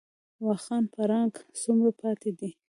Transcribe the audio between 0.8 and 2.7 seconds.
پړانګ څومره پاتې دي؟